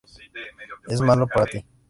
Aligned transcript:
Es 0.87 0.99
malo 0.99 1.27
para 1.27 1.45
ti. 1.45 1.63